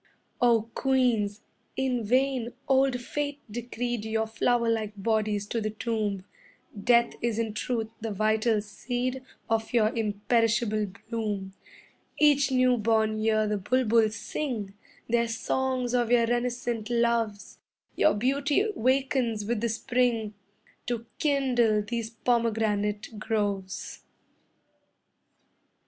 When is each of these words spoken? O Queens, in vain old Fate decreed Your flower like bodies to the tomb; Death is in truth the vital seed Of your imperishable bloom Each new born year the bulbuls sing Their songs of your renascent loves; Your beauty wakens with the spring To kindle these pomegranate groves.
O 0.41 0.63
Queens, 0.73 1.41
in 1.77 2.03
vain 2.03 2.53
old 2.67 2.99
Fate 2.99 3.39
decreed 3.51 4.03
Your 4.03 4.25
flower 4.25 4.67
like 4.67 4.93
bodies 4.97 5.45
to 5.49 5.61
the 5.61 5.69
tomb; 5.69 6.23
Death 6.75 7.13
is 7.21 7.37
in 7.37 7.53
truth 7.53 7.91
the 8.01 8.09
vital 8.09 8.61
seed 8.63 9.21
Of 9.47 9.73
your 9.73 9.89
imperishable 9.95 10.87
bloom 11.07 11.53
Each 12.17 12.49
new 12.49 12.77
born 12.77 13.19
year 13.19 13.45
the 13.45 13.59
bulbuls 13.59 14.15
sing 14.15 14.73
Their 15.07 15.27
songs 15.27 15.93
of 15.93 16.09
your 16.11 16.25
renascent 16.25 16.89
loves; 16.89 17.59
Your 17.95 18.15
beauty 18.15 18.71
wakens 18.75 19.45
with 19.45 19.61
the 19.61 19.69
spring 19.69 20.33
To 20.87 21.05
kindle 21.19 21.83
these 21.83 22.09
pomegranate 22.09 23.19
groves. 23.19 24.01